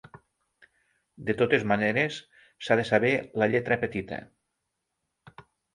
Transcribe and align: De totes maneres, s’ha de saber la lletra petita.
De 1.27 1.35
totes 1.41 1.67
maneres, 1.73 2.17
s’ha 2.65 2.81
de 2.83 2.89
saber 2.93 3.15
la 3.43 3.53
lletra 3.53 3.81
petita. 3.87 4.25